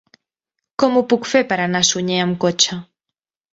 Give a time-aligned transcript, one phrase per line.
[0.83, 2.83] Com ho puc fer per anar a Sunyer amb cotxe?